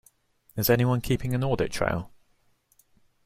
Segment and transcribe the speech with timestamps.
[0.57, 2.11] Is anybody keeping an audit trail?